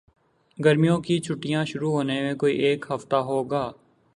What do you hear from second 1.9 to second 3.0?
ہونے میں کوئی ایک